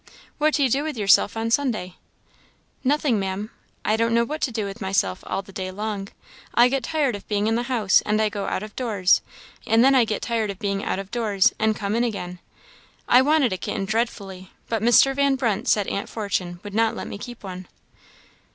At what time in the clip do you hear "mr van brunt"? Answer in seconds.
14.81-15.67